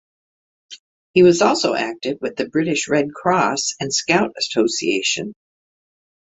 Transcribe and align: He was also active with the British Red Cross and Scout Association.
He 1.13 1.21
was 1.21 1.43
also 1.43 1.75
active 1.75 2.17
with 2.21 2.35
the 2.35 2.49
British 2.49 2.87
Red 2.87 3.13
Cross 3.13 3.73
and 3.79 3.93
Scout 3.93 4.31
Association. 4.35 5.35